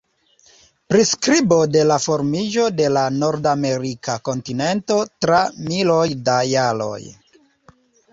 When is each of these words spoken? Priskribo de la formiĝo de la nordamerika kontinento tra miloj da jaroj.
Priskribo 0.91 1.57
de 1.73 1.83
la 1.89 1.97
formiĝo 2.05 2.63
de 2.79 2.87
la 2.93 3.03
nordamerika 3.17 4.15
kontinento 4.29 4.97
tra 5.27 5.43
miloj 5.67 6.07
da 6.31 6.39
jaroj. 6.53 6.99